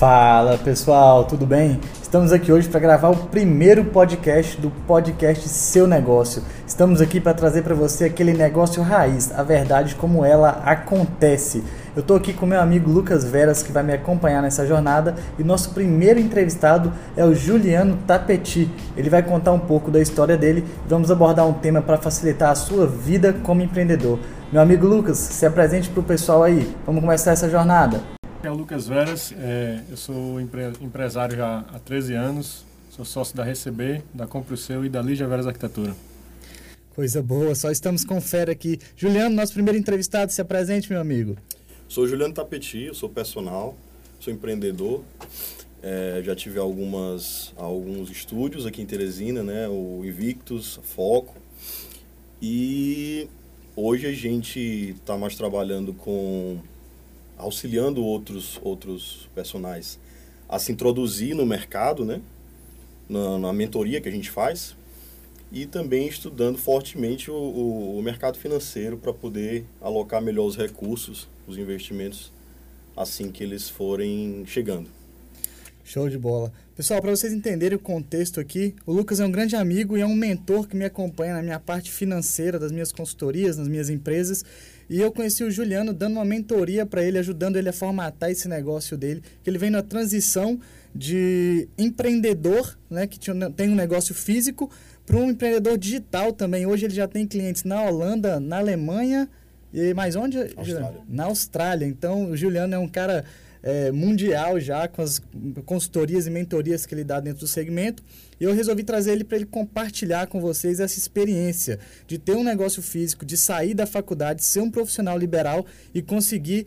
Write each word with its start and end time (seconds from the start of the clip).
Fala 0.00 0.56
pessoal, 0.56 1.24
tudo 1.24 1.44
bem? 1.44 1.78
Estamos 2.00 2.32
aqui 2.32 2.50
hoje 2.50 2.66
para 2.66 2.80
gravar 2.80 3.10
o 3.10 3.16
primeiro 3.26 3.84
podcast 3.84 4.58
do 4.58 4.70
podcast 4.70 5.46
Seu 5.46 5.86
Negócio. 5.86 6.42
Estamos 6.66 7.02
aqui 7.02 7.20
para 7.20 7.34
trazer 7.34 7.60
para 7.60 7.74
você 7.74 8.06
aquele 8.06 8.32
negócio 8.32 8.82
raiz, 8.82 9.30
a 9.38 9.42
verdade 9.42 9.96
como 9.96 10.24
ela 10.24 10.62
acontece. 10.64 11.62
Eu 11.94 12.00
estou 12.00 12.16
aqui 12.16 12.32
com 12.32 12.46
meu 12.46 12.62
amigo 12.62 12.90
Lucas 12.90 13.24
Veras 13.24 13.62
que 13.62 13.72
vai 13.72 13.82
me 13.82 13.92
acompanhar 13.92 14.40
nessa 14.40 14.66
jornada 14.66 15.16
e 15.38 15.44
nosso 15.44 15.74
primeiro 15.74 16.18
entrevistado 16.18 16.90
é 17.14 17.22
o 17.22 17.34
Juliano 17.34 17.98
Tapeti. 18.06 18.70
Ele 18.96 19.10
vai 19.10 19.22
contar 19.22 19.52
um 19.52 19.58
pouco 19.58 19.90
da 19.90 20.00
história 20.00 20.34
dele 20.34 20.64
e 20.86 20.88
vamos 20.88 21.10
abordar 21.10 21.46
um 21.46 21.52
tema 21.52 21.82
para 21.82 21.98
facilitar 21.98 22.52
a 22.52 22.54
sua 22.54 22.86
vida 22.86 23.34
como 23.42 23.60
empreendedor. 23.60 24.18
Meu 24.50 24.62
amigo 24.62 24.86
Lucas, 24.86 25.18
se 25.18 25.44
apresente 25.44 25.90
para 25.90 26.00
o 26.00 26.04
pessoal 26.04 26.42
aí. 26.42 26.74
Vamos 26.86 27.02
começar 27.02 27.32
essa 27.32 27.50
jornada. 27.50 28.19
É 28.42 28.50
o 28.50 28.54
Lucas 28.54 28.88
Veras, 28.88 29.34
é, 29.36 29.82
eu 29.90 29.98
sou 29.98 30.40
empre 30.40 30.62
empresário 30.80 31.36
já 31.36 31.58
há 31.58 31.78
13 31.78 32.14
anos, 32.14 32.64
sou 32.88 33.04
sócio 33.04 33.36
da 33.36 33.44
Receber, 33.44 34.02
da 34.14 34.26
Compre 34.26 34.54
o 34.54 34.56
Seu 34.56 34.82
e 34.82 34.88
da 34.88 35.02
Lígia 35.02 35.28
Veras 35.28 35.46
Arquitetura. 35.46 35.94
Coisa 36.94 37.22
boa, 37.22 37.54
só 37.54 37.70
estamos 37.70 38.02
com 38.02 38.18
fera 38.18 38.50
aqui. 38.50 38.78
Juliano, 38.96 39.36
nosso 39.36 39.52
primeiro 39.52 39.78
entrevistado, 39.78 40.32
se 40.32 40.40
apresente, 40.40 40.90
meu 40.90 40.98
amigo. 40.98 41.36
Sou 41.86 42.08
Juliano 42.08 42.32
Tapeti, 42.32 42.84
eu 42.84 42.94
sou 42.94 43.10
personal, 43.10 43.76
sou 44.18 44.32
empreendedor. 44.32 45.04
É, 45.82 46.22
já 46.24 46.34
tive 46.34 46.58
algumas, 46.58 47.52
alguns 47.58 48.10
estúdios 48.10 48.64
aqui 48.64 48.80
em 48.80 48.86
Teresina, 48.86 49.42
né? 49.42 49.68
O 49.68 50.00
Invictus, 50.02 50.80
Foco. 50.82 51.36
E 52.40 53.28
hoje 53.76 54.06
a 54.06 54.12
gente 54.14 54.94
está 54.98 55.18
mais 55.18 55.34
trabalhando 55.36 55.92
com 55.92 56.58
auxiliando 57.40 58.04
outros, 58.04 58.60
outros 58.62 59.28
personagens 59.34 59.98
a 60.48 60.58
se 60.58 60.72
introduzir 60.72 61.34
no 61.34 61.46
mercado, 61.46 62.04
né? 62.04 62.20
Na, 63.08 63.38
na 63.38 63.52
mentoria 63.52 64.00
que 64.00 64.08
a 64.08 64.12
gente 64.12 64.30
faz 64.30 64.76
e 65.52 65.66
também 65.66 66.06
estudando 66.06 66.58
fortemente 66.58 67.30
o, 67.30 67.34
o, 67.34 67.98
o 67.98 68.02
mercado 68.02 68.38
financeiro 68.38 68.96
para 68.96 69.12
poder 69.12 69.64
alocar 69.80 70.22
melhor 70.22 70.46
os 70.46 70.56
recursos, 70.56 71.28
os 71.46 71.58
investimentos, 71.58 72.32
assim 72.96 73.30
que 73.30 73.42
eles 73.42 73.68
forem 73.68 74.44
chegando. 74.46 74.88
Show 75.90 76.08
de 76.08 76.16
bola. 76.16 76.52
Pessoal, 76.76 77.00
para 77.02 77.10
vocês 77.10 77.32
entenderem 77.32 77.76
o 77.76 77.80
contexto 77.80 78.38
aqui, 78.38 78.76
o 78.86 78.92
Lucas 78.92 79.18
é 79.18 79.26
um 79.26 79.30
grande 79.32 79.56
amigo 79.56 79.98
e 79.98 80.00
é 80.00 80.06
um 80.06 80.14
mentor 80.14 80.68
que 80.68 80.76
me 80.76 80.84
acompanha 80.84 81.34
na 81.34 81.42
minha 81.42 81.58
parte 81.58 81.90
financeira 81.90 82.60
das 82.60 82.70
minhas 82.70 82.92
consultorias, 82.92 83.56
nas 83.56 83.66
minhas 83.66 83.90
empresas. 83.90 84.44
E 84.88 85.00
eu 85.00 85.10
conheci 85.10 85.42
o 85.42 85.50
Juliano 85.50 85.92
dando 85.92 86.12
uma 86.12 86.24
mentoria 86.24 86.86
para 86.86 87.02
ele, 87.02 87.18
ajudando 87.18 87.56
ele 87.56 87.68
a 87.68 87.72
formatar 87.72 88.30
esse 88.30 88.46
negócio 88.46 88.96
dele, 88.96 89.20
que 89.42 89.50
ele 89.50 89.58
vem 89.58 89.68
na 89.68 89.82
transição 89.82 90.60
de 90.94 91.68
empreendedor, 91.76 92.78
né, 92.88 93.08
que 93.08 93.18
tem 93.56 93.68
um 93.68 93.74
negócio 93.74 94.14
físico, 94.14 94.70
para 95.04 95.16
um 95.16 95.30
empreendedor 95.30 95.76
digital 95.76 96.32
também. 96.32 96.66
Hoje 96.66 96.86
ele 96.86 96.94
já 96.94 97.08
tem 97.08 97.26
clientes 97.26 97.64
na 97.64 97.82
Holanda, 97.82 98.38
na 98.38 98.58
Alemanha 98.58 99.28
e 99.74 99.92
mais 99.92 100.14
onde? 100.14 100.38
Austrália. 100.38 101.00
Na 101.08 101.24
Austrália. 101.24 101.86
Então, 101.86 102.30
o 102.30 102.36
Juliano 102.36 102.76
é 102.76 102.78
um 102.78 102.88
cara 102.88 103.24
é, 103.62 103.90
mundial 103.90 104.58
já, 104.58 104.88
com 104.88 105.02
as 105.02 105.20
consultorias 105.64 106.26
e 106.26 106.30
mentorias 106.30 106.86
que 106.86 106.94
ele 106.94 107.04
dá 107.04 107.20
dentro 107.20 107.40
do 107.40 107.46
segmento. 107.46 108.02
E 108.40 108.44
eu 108.44 108.54
resolvi 108.54 108.82
trazer 108.82 109.12
ele 109.12 109.24
para 109.24 109.36
ele 109.36 109.46
compartilhar 109.46 110.26
com 110.26 110.40
vocês 110.40 110.80
essa 110.80 110.98
experiência 110.98 111.78
de 112.06 112.18
ter 112.18 112.36
um 112.36 112.44
negócio 112.44 112.82
físico, 112.82 113.24
de 113.24 113.36
sair 113.36 113.74
da 113.74 113.86
faculdade, 113.86 114.42
ser 114.42 114.60
um 114.60 114.70
profissional 114.70 115.18
liberal 115.18 115.66
e 115.94 116.00
conseguir 116.00 116.66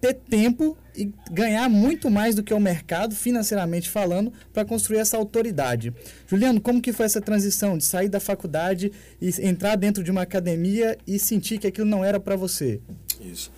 ter 0.00 0.14
tempo 0.14 0.76
e 0.96 1.12
ganhar 1.30 1.68
muito 1.68 2.10
mais 2.10 2.34
do 2.34 2.42
que 2.42 2.54
o 2.54 2.60
mercado, 2.60 3.14
financeiramente 3.14 3.88
falando, 3.88 4.32
para 4.52 4.64
construir 4.64 4.98
essa 4.98 5.16
autoridade. 5.16 5.92
Juliano, 6.26 6.60
como 6.60 6.80
que 6.80 6.92
foi 6.92 7.06
essa 7.06 7.20
transição 7.20 7.76
de 7.76 7.84
sair 7.84 8.08
da 8.08 8.20
faculdade 8.20 8.92
e 9.20 9.30
entrar 9.46 9.76
dentro 9.76 10.02
de 10.02 10.10
uma 10.10 10.22
academia 10.22 10.96
e 11.06 11.18
sentir 11.18 11.58
que 11.58 11.66
aquilo 11.66 11.86
não 11.86 12.04
era 12.04 12.20
para 12.20 12.36
você? 12.36 12.80
Isso. 13.20 13.50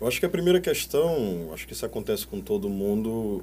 Eu 0.00 0.06
acho 0.06 0.20
que 0.20 0.26
a 0.26 0.28
primeira 0.28 0.60
questão, 0.60 1.50
acho 1.52 1.66
que 1.66 1.72
isso 1.72 1.84
acontece 1.84 2.24
com 2.24 2.40
todo 2.40 2.68
mundo, 2.68 3.42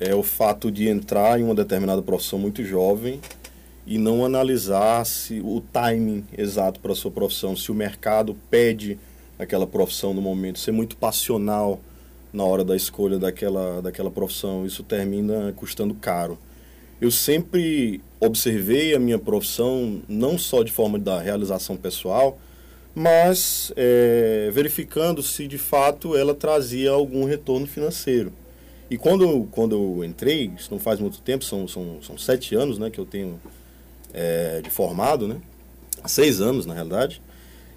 é 0.00 0.12
o 0.12 0.22
fato 0.22 0.68
de 0.68 0.88
entrar 0.88 1.38
em 1.38 1.44
uma 1.44 1.54
determinada 1.54 2.02
profissão 2.02 2.40
muito 2.40 2.64
jovem 2.64 3.20
e 3.86 3.98
não 3.98 4.24
analisar 4.24 5.06
se 5.06 5.40
o 5.40 5.62
timing 5.72 6.24
exato 6.36 6.80
para 6.80 6.90
a 6.90 6.94
sua 6.96 7.12
profissão, 7.12 7.56
se 7.56 7.70
o 7.70 7.74
mercado 7.74 8.36
pede 8.50 8.98
aquela 9.38 9.64
profissão 9.64 10.12
no 10.12 10.20
momento, 10.20 10.58
ser 10.58 10.72
muito 10.72 10.96
passional 10.96 11.78
na 12.32 12.42
hora 12.42 12.64
da 12.64 12.74
escolha 12.74 13.16
daquela, 13.16 13.80
daquela 13.80 14.10
profissão, 14.10 14.66
isso 14.66 14.82
termina 14.82 15.52
custando 15.52 15.94
caro. 15.94 16.36
Eu 17.00 17.12
sempre 17.12 18.00
observei 18.18 18.92
a 18.92 18.98
minha 18.98 19.20
profissão 19.20 20.02
não 20.08 20.36
só 20.36 20.64
de 20.64 20.72
forma 20.72 20.98
da 20.98 21.20
realização 21.20 21.76
pessoal, 21.76 22.38
mas 22.94 23.72
é, 23.76 24.50
verificando 24.52 25.22
se 25.22 25.46
de 25.46 25.58
fato 25.58 26.16
ela 26.16 26.34
trazia 26.34 26.90
algum 26.90 27.24
retorno 27.24 27.66
financeiro. 27.66 28.32
E 28.90 28.98
quando, 28.98 29.48
quando 29.50 29.74
eu 29.74 30.04
entrei, 30.04 30.52
isso 30.56 30.70
não 30.70 30.78
faz 30.78 31.00
muito 31.00 31.20
tempo, 31.22 31.44
são, 31.44 31.66
são, 31.66 32.02
são 32.02 32.18
sete 32.18 32.54
anos 32.54 32.78
né, 32.78 32.90
que 32.90 32.98
eu 32.98 33.06
tenho 33.06 33.40
é, 34.12 34.60
de 34.60 34.68
formado, 34.68 35.26
né? 35.26 35.40
seis 36.06 36.40
anos 36.40 36.66
na 36.66 36.74
realidade, 36.74 37.22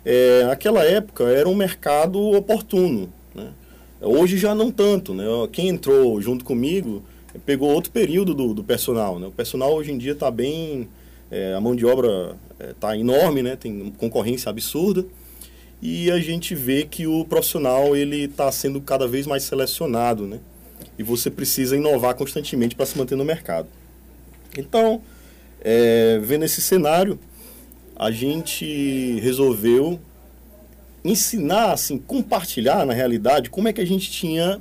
é, 0.03 0.43
naquela 0.43 0.83
época 0.83 1.23
era 1.25 1.47
um 1.47 1.55
mercado 1.55 2.19
oportuno. 2.19 3.11
Né? 3.33 3.49
Hoje 4.01 4.37
já 4.37 4.53
não 4.53 4.71
tanto. 4.71 5.13
Né? 5.13 5.25
Quem 5.51 5.69
entrou 5.69 6.21
junto 6.21 6.45
comigo 6.45 7.03
pegou 7.45 7.69
outro 7.69 7.91
período 7.91 8.33
do, 8.33 8.53
do 8.53 8.63
personal. 8.63 9.19
Né? 9.19 9.27
O 9.27 9.31
personal 9.31 9.73
hoje 9.73 9.91
em 9.91 9.97
dia 9.97 10.11
está 10.13 10.29
bem. 10.29 10.87
É, 11.31 11.53
a 11.53 11.61
mão 11.61 11.75
de 11.75 11.85
obra 11.85 12.37
está 12.59 12.95
é, 12.95 12.99
enorme, 12.99 13.41
né? 13.41 13.55
tem 13.55 13.91
concorrência 13.97 14.49
absurda 14.49 15.05
e 15.81 16.09
a 16.09 16.19
gente 16.19 16.55
vê 16.55 16.83
que 16.83 17.05
o 17.05 17.25
profissional 17.25 17.95
ele 17.95 18.25
está 18.25 18.51
sendo 18.51 18.81
cada 18.81 19.07
vez 19.07 19.27
mais 19.27 19.43
selecionado, 19.43 20.25
né? 20.25 20.39
E 20.97 21.03
você 21.03 21.29
precisa 21.29 21.75
inovar 21.75 22.15
constantemente 22.15 22.75
para 22.75 22.85
se 22.85 22.97
manter 22.97 23.15
no 23.15 23.25
mercado. 23.25 23.67
Então, 24.57 25.01
é, 25.61 26.19
vendo 26.23 26.45
esse 26.45 26.61
cenário, 26.61 27.19
a 27.95 28.09
gente 28.09 29.19
resolveu 29.19 29.99
ensinar, 31.03 31.73
assim, 31.73 31.97
compartilhar 31.97 32.85
na 32.85 32.93
realidade 32.93 33.49
como 33.49 33.67
é 33.67 33.73
que 33.73 33.81
a 33.81 33.85
gente 33.85 34.09
tinha 34.09 34.59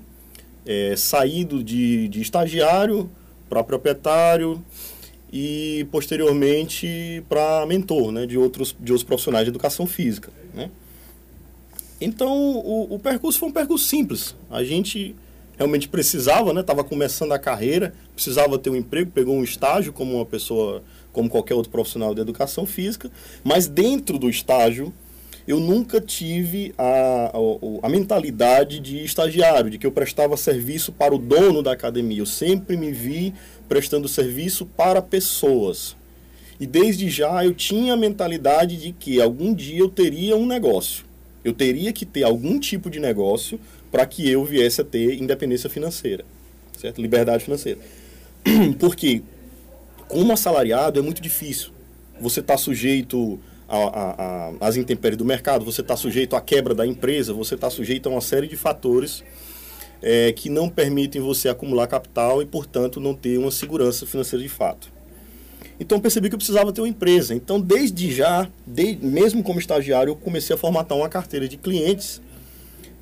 é, 0.66 0.94
saído 0.96 1.62
de, 1.62 2.08
de 2.08 2.20
estagiário 2.20 3.10
para 3.48 3.64
proprietário, 3.64 4.62
e 5.36 5.84
posteriormente 5.90 7.24
para 7.28 7.66
mentor 7.66 8.12
né, 8.12 8.24
de, 8.24 8.38
outros, 8.38 8.68
de 8.78 8.92
outros 8.92 9.02
profissionais 9.02 9.44
de 9.44 9.50
educação 9.50 9.84
física. 9.84 10.30
Né? 10.54 10.70
Então 12.00 12.32
o, 12.32 12.94
o, 12.94 12.98
percurso 13.00 13.40
foi 13.40 13.48
um 13.48 13.52
percurso 13.52 13.84
simples. 13.84 14.36
A 14.48 14.62
gente 14.62 15.16
realmente 15.58 15.88
precisava, 15.88 16.52
né? 16.52 16.60
Estava 16.60 16.84
começando 16.84 17.32
a 17.32 17.38
carreira, 17.38 17.94
precisava 18.14 18.56
ter 18.60 18.70
um 18.70 18.76
emprego, 18.76 19.10
pegou 19.10 19.34
um 19.34 19.42
estágio 19.42 19.92
como 19.92 20.14
uma 20.14 20.26
pessoa, 20.26 20.84
como 21.12 21.28
qualquer 21.28 21.54
outro 21.54 21.70
profissional 21.70 22.14
de 22.14 22.20
educação 22.20 22.64
física, 22.64 23.10
mas 23.42 23.66
dentro 23.66 24.18
do 24.18 24.30
estágio 24.30 24.94
eu 25.46 25.60
nunca 25.60 26.00
tive 26.00 26.74
a, 26.78 27.32
a, 27.32 27.86
a, 27.86 27.88
mentalidade 27.88 28.80
de 28.80 29.04
estagiário, 29.04 29.70
de 29.70 29.78
que 29.78 29.86
eu 29.86 29.92
prestava 29.92 30.36
serviço 30.36 30.90
para 30.90 31.14
o 31.14 31.18
dono 31.18 31.62
da 31.62 31.72
academia. 31.72 32.20
Eu 32.20 32.26
sempre 32.26 32.76
me 32.76 32.92
vi 32.92 33.34
prestando 33.68 34.08
serviço 34.08 34.66
para 34.66 35.02
pessoas. 35.02 35.96
E 36.58 36.66
desde 36.66 37.08
já 37.08 37.44
eu 37.44 37.52
tinha 37.52 37.94
a 37.94 37.96
mentalidade 37.96 38.76
de 38.76 38.92
que 38.92 39.20
algum 39.20 39.52
dia 39.52 39.78
eu 39.78 39.88
teria 39.88 40.36
um 40.36 40.46
negócio. 40.46 41.04
Eu 41.44 41.52
teria 41.52 41.92
que 41.92 42.06
ter 42.06 42.22
algum 42.22 42.58
tipo 42.58 42.88
de 42.88 43.00
negócio 43.00 43.60
para 43.90 44.06
que 44.06 44.28
eu 44.28 44.44
viesse 44.44 44.80
a 44.80 44.84
ter 44.84 45.20
independência 45.20 45.68
financeira, 45.68 46.24
certo? 46.78 47.00
Liberdade 47.02 47.44
financeira. 47.44 47.78
Porque 48.78 49.22
como 50.08 50.32
assalariado 50.32 50.98
é 50.98 51.02
muito 51.02 51.20
difícil. 51.20 51.70
Você 52.20 52.40
está 52.40 52.56
sujeito 52.56 53.38
às 54.60 54.76
intempéries 54.76 55.18
do 55.18 55.24
mercado, 55.24 55.64
você 55.64 55.80
está 55.80 55.96
sujeito 55.96 56.36
à 56.36 56.40
quebra 56.40 56.74
da 56.74 56.86
empresa, 56.86 57.32
você 57.32 57.56
está 57.56 57.68
sujeito 57.68 58.08
a 58.08 58.12
uma 58.12 58.20
série 58.20 58.46
de 58.46 58.56
fatores 58.56 59.24
é, 60.06 60.30
que 60.32 60.50
não 60.50 60.68
permitem 60.68 61.22
você 61.22 61.48
acumular 61.48 61.86
capital 61.86 62.42
e, 62.42 62.44
portanto, 62.44 63.00
não 63.00 63.14
ter 63.14 63.38
uma 63.38 63.50
segurança 63.50 64.04
financeira 64.04 64.42
de 64.42 64.50
fato. 64.50 64.92
Então 65.80 65.98
percebi 65.98 66.28
que 66.28 66.34
eu 66.34 66.38
precisava 66.38 66.70
ter 66.74 66.82
uma 66.82 66.88
empresa. 66.88 67.34
Então, 67.34 67.58
desde 67.58 68.12
já, 68.12 68.46
de, 68.66 68.98
mesmo 69.00 69.42
como 69.42 69.58
estagiário, 69.58 70.10
eu 70.10 70.16
comecei 70.16 70.54
a 70.54 70.58
formatar 70.58 70.96
uma 70.96 71.08
carteira 71.08 71.48
de 71.48 71.56
clientes 71.56 72.20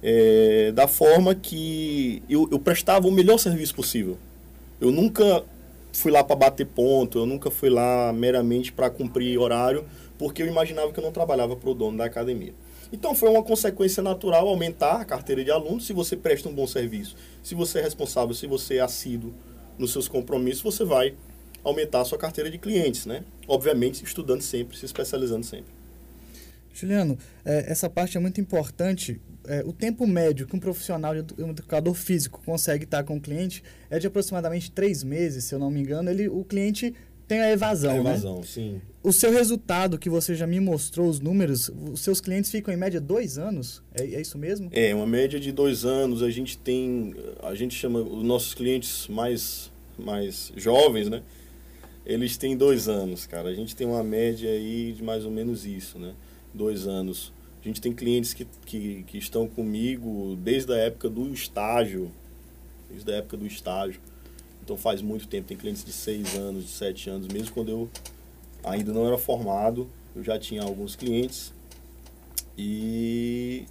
é, 0.00 0.70
da 0.72 0.86
forma 0.86 1.34
que 1.34 2.22
eu, 2.30 2.48
eu 2.52 2.58
prestava 2.60 3.08
o 3.08 3.10
melhor 3.10 3.36
serviço 3.38 3.74
possível. 3.74 4.16
Eu 4.80 4.92
nunca 4.92 5.42
fui 5.92 6.12
lá 6.12 6.22
para 6.22 6.36
bater 6.36 6.66
ponto, 6.66 7.18
eu 7.18 7.26
nunca 7.26 7.50
fui 7.50 7.68
lá 7.68 8.12
meramente 8.12 8.72
para 8.72 8.88
cumprir 8.88 9.36
horário, 9.38 9.84
porque 10.16 10.40
eu 10.40 10.46
imaginava 10.46 10.92
que 10.92 11.00
eu 11.00 11.04
não 11.04 11.12
trabalhava 11.12 11.56
para 11.56 11.68
o 11.68 11.74
dono 11.74 11.98
da 11.98 12.04
academia. 12.04 12.54
Então 12.92 13.14
foi 13.14 13.30
uma 13.30 13.42
consequência 13.42 14.02
natural 14.02 14.46
aumentar 14.46 15.00
a 15.00 15.04
carteira 15.04 15.42
de 15.42 15.50
alunos 15.50 15.86
se 15.86 15.94
você 15.94 16.16
presta 16.16 16.48
um 16.48 16.54
bom 16.54 16.66
serviço, 16.66 17.16
se 17.42 17.54
você 17.54 17.78
é 17.78 17.82
responsável, 17.82 18.34
se 18.34 18.46
você 18.46 18.76
é 18.76 18.80
assíduo 18.80 19.32
nos 19.78 19.92
seus 19.92 20.06
compromissos, 20.06 20.62
você 20.62 20.84
vai 20.84 21.14
aumentar 21.64 22.02
a 22.02 22.04
sua 22.04 22.18
carteira 22.18 22.50
de 22.50 22.58
clientes, 22.58 23.06
né? 23.06 23.24
Obviamente, 23.48 24.04
estudando 24.04 24.42
sempre, 24.42 24.76
se 24.76 24.84
especializando 24.84 25.46
sempre. 25.46 25.72
Juliano, 26.74 27.18
é, 27.44 27.70
essa 27.70 27.88
parte 27.88 28.16
é 28.16 28.20
muito 28.20 28.40
importante. 28.40 29.20
É, 29.46 29.62
o 29.64 29.72
tempo 29.72 30.06
médio 30.06 30.46
que 30.46 30.54
um 30.54 30.60
profissional, 30.60 31.14
um 31.38 31.50
educador 31.50 31.94
físico 31.94 32.40
consegue 32.44 32.84
estar 32.84 33.04
com 33.04 33.16
o 33.16 33.20
cliente 33.20 33.62
é 33.90 33.98
de 33.98 34.06
aproximadamente 34.06 34.70
três 34.70 35.02
meses, 35.02 35.44
se 35.44 35.54
eu 35.54 35.58
não 35.58 35.70
me 35.70 35.80
engano. 35.80 36.10
Ele, 36.10 36.28
o 36.28 36.44
cliente 36.44 36.94
tem 37.26 37.40
a 37.40 37.50
evasão, 37.50 37.92
a 37.92 38.02
né? 38.02 38.10
evasão, 38.10 38.36
né? 38.38 38.42
sim. 38.44 38.80
O 39.02 39.12
seu 39.12 39.32
resultado, 39.32 39.98
que 39.98 40.08
você 40.08 40.34
já 40.34 40.46
me 40.46 40.60
mostrou 40.60 41.08
os 41.08 41.18
números, 41.18 41.70
os 41.90 42.00
seus 42.00 42.20
clientes 42.20 42.50
ficam 42.50 42.72
em 42.72 42.76
média 42.76 43.00
dois 43.00 43.36
anos? 43.36 43.82
É, 43.94 44.02
é 44.02 44.20
isso 44.20 44.38
mesmo? 44.38 44.70
É, 44.72 44.94
uma 44.94 45.06
média 45.06 45.40
de 45.40 45.50
dois 45.50 45.84
anos. 45.84 46.22
A 46.22 46.30
gente 46.30 46.56
tem, 46.56 47.12
a 47.42 47.52
gente 47.54 47.74
chama 47.74 48.00
os 48.00 48.22
nossos 48.22 48.54
clientes 48.54 49.08
mais, 49.08 49.72
mais 49.98 50.52
jovens, 50.56 51.08
né? 51.08 51.22
Eles 52.06 52.36
têm 52.36 52.56
dois 52.56 52.88
anos, 52.88 53.26
cara. 53.26 53.48
A 53.48 53.54
gente 53.54 53.74
tem 53.74 53.86
uma 53.86 54.04
média 54.04 54.50
aí 54.50 54.92
de 54.92 55.02
mais 55.02 55.24
ou 55.24 55.30
menos 55.30 55.66
isso, 55.66 55.98
né? 55.98 56.14
Dois 56.54 56.86
anos. 56.86 57.32
A 57.60 57.66
gente 57.66 57.80
tem 57.80 57.92
clientes 57.92 58.34
que, 58.34 58.46
que, 58.64 59.04
que 59.04 59.18
estão 59.18 59.48
comigo 59.48 60.36
desde 60.42 60.72
a 60.72 60.76
época 60.76 61.08
do 61.08 61.32
estágio. 61.32 62.10
Desde 62.88 63.10
a 63.12 63.16
época 63.16 63.36
do 63.36 63.46
estágio. 63.46 64.00
Então 64.62 64.76
faz 64.76 65.02
muito 65.02 65.26
tempo. 65.26 65.48
Tem 65.48 65.56
clientes 65.56 65.84
de 65.84 65.92
seis 65.92 66.34
anos, 66.34 66.64
de 66.64 66.70
sete 66.70 67.10
anos. 67.10 67.26
Mesmo 67.28 67.52
quando 67.52 67.70
eu 67.70 67.90
ainda 68.62 68.92
não 68.92 69.06
era 69.06 69.18
formado, 69.18 69.88
eu 70.14 70.22
já 70.22 70.38
tinha 70.38 70.62
alguns 70.62 70.94
clientes. 70.94 71.52
E, 72.56 73.64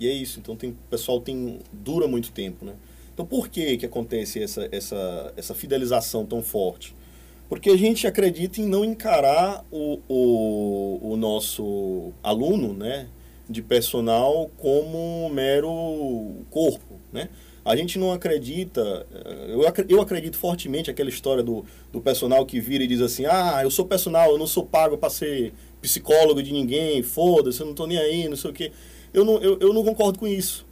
e 0.00 0.08
é 0.08 0.12
isso. 0.12 0.40
Então 0.40 0.56
tem, 0.56 0.70
o 0.70 0.76
pessoal 0.90 1.20
tem, 1.20 1.60
dura 1.72 2.08
muito 2.08 2.32
tempo, 2.32 2.64
né? 2.64 2.74
Então 3.14 3.24
por 3.24 3.48
que, 3.48 3.78
que 3.78 3.86
acontece 3.86 4.42
essa, 4.42 4.68
essa, 4.70 5.32
essa 5.36 5.54
fidelização 5.54 6.26
tão 6.26 6.42
forte? 6.42 6.94
Porque 7.48 7.70
a 7.70 7.76
gente 7.76 8.06
acredita 8.06 8.60
em 8.60 8.66
não 8.66 8.84
encarar 8.84 9.64
o, 9.70 10.00
o, 10.08 11.12
o 11.12 11.16
nosso 11.16 12.12
aluno, 12.22 12.74
né, 12.74 13.08
de 13.48 13.62
personal 13.62 14.50
como 14.58 15.26
um 15.26 15.28
mero 15.28 16.44
corpo, 16.50 16.96
né? 17.12 17.28
A 17.66 17.74
gente 17.74 17.98
não 17.98 18.12
acredita, 18.12 19.04
eh, 19.12 19.46
eu, 19.48 19.62
eu 19.88 20.00
acredito 20.00 20.36
fortemente 20.36 20.88
aquela 20.88 21.08
história 21.08 21.42
do, 21.42 21.64
do 21.92 22.00
personal 22.00 22.46
que 22.46 22.60
vira 22.60 22.84
e 22.84 22.86
diz 22.86 23.00
assim, 23.00 23.26
ah, 23.26 23.58
eu 23.60 23.72
sou 23.72 23.84
personal, 23.84 24.30
eu 24.30 24.38
não 24.38 24.46
sou 24.46 24.64
pago 24.64 24.96
para 24.96 25.10
ser 25.10 25.52
psicólogo 25.82 26.40
de 26.40 26.52
ninguém, 26.52 27.02
foda-se, 27.02 27.58
eu 27.58 27.64
não 27.64 27.72
estou 27.72 27.88
nem 27.88 27.98
aí, 27.98 28.28
não 28.28 28.36
sei 28.36 28.50
o 28.52 28.54
quê. 28.54 28.70
Eu 29.12 29.24
não, 29.24 29.38
eu, 29.38 29.58
eu 29.58 29.72
não 29.72 29.82
concordo 29.82 30.16
com 30.16 30.28
isso. 30.28 30.64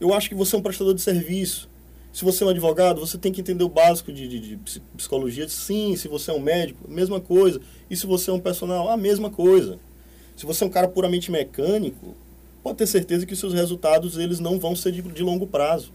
Eu 0.00 0.14
acho 0.14 0.28
que 0.28 0.34
você 0.36 0.54
é 0.54 0.58
um 0.60 0.62
prestador 0.62 0.94
de 0.94 1.02
serviço. 1.02 1.68
Se 2.12 2.24
você 2.24 2.44
é 2.44 2.46
um 2.46 2.50
advogado, 2.50 3.00
você 3.00 3.18
tem 3.18 3.32
que 3.32 3.40
entender 3.40 3.64
o 3.64 3.68
básico 3.68 4.12
de, 4.12 4.28
de, 4.28 4.38
de 4.38 4.80
psicologia. 4.96 5.48
Sim, 5.48 5.96
se 5.96 6.06
você 6.06 6.30
é 6.30 6.34
um 6.34 6.40
médico, 6.40 6.88
mesma 6.88 7.20
coisa. 7.20 7.60
E 7.90 7.96
se 7.96 8.06
você 8.06 8.30
é 8.30 8.32
um 8.32 8.38
personal, 8.38 8.88
a 8.88 8.96
mesma 8.96 9.28
coisa. 9.28 9.80
Se 10.36 10.46
você 10.46 10.62
é 10.62 10.66
um 10.68 10.70
cara 10.70 10.86
puramente 10.86 11.32
mecânico, 11.32 12.14
pode 12.62 12.78
ter 12.78 12.86
certeza 12.86 13.26
que 13.26 13.32
os 13.32 13.40
seus 13.40 13.52
resultados 13.52 14.16
eles 14.16 14.38
não 14.38 14.60
vão 14.60 14.76
ser 14.76 14.92
de, 14.92 15.02
de 15.02 15.22
longo 15.24 15.44
prazo. 15.44 15.92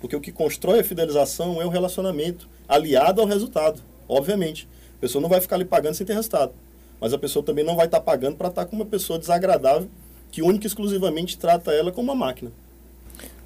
Porque 0.00 0.16
o 0.16 0.20
que 0.20 0.32
constrói 0.32 0.80
a 0.80 0.84
fidelização 0.84 1.60
é 1.60 1.66
o 1.66 1.68
relacionamento, 1.68 2.48
aliado 2.68 3.20
ao 3.20 3.26
resultado, 3.26 3.80
obviamente. 4.08 4.66
A 4.96 5.00
pessoa 5.00 5.20
não 5.20 5.28
vai 5.28 5.40
ficar 5.40 5.56
ali 5.56 5.64
pagando 5.64 5.94
sem 5.94 6.06
ter 6.06 6.14
resultado. 6.14 6.52
Mas 7.00 7.12
a 7.12 7.18
pessoa 7.18 7.44
também 7.44 7.64
não 7.64 7.76
vai 7.76 7.86
estar 7.86 8.00
pagando 8.00 8.36
para 8.36 8.48
estar 8.48 8.64
com 8.66 8.76
uma 8.76 8.84
pessoa 8.84 9.18
desagradável 9.18 9.88
que 10.30 10.42
única 10.42 10.66
e 10.66 10.68
exclusivamente 10.68 11.36
trata 11.38 11.72
ela 11.72 11.90
como 11.90 12.12
uma 12.12 12.26
máquina. 12.26 12.50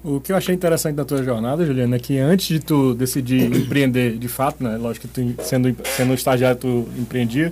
O 0.03 0.21
que 0.21 0.31
eu 0.31 0.35
achei 0.35 0.53
interessante 0.53 0.95
da 0.95 1.03
tua 1.03 1.23
jornada, 1.23 1.65
Juliana, 1.65 1.95
é 1.95 1.99
que 1.99 2.19
antes 2.19 2.47
de 2.47 2.59
tu 2.59 2.93
decidir 2.93 3.43
empreender 3.55 4.17
de 4.17 4.27
fato, 4.27 4.63
né, 4.63 4.77
lógico 4.77 5.07
que 5.07 5.33
tu, 5.33 5.43
sendo, 5.43 5.75
sendo 5.83 6.11
um 6.11 6.13
estagiário 6.13 6.57
tu 6.59 6.87
empreendia, 6.97 7.51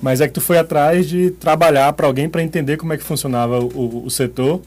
mas 0.00 0.20
é 0.20 0.28
que 0.28 0.32
tu 0.32 0.40
foi 0.40 0.58
atrás 0.58 1.08
de 1.08 1.30
trabalhar 1.32 1.92
para 1.92 2.06
alguém 2.06 2.28
para 2.28 2.42
entender 2.42 2.76
como 2.76 2.92
é 2.92 2.96
que 2.96 3.02
funcionava 3.02 3.58
o, 3.58 4.04
o 4.04 4.10
setor 4.10 4.60